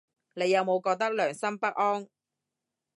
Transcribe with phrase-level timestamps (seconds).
[0.33, 2.07] 你有冇覺得良心不安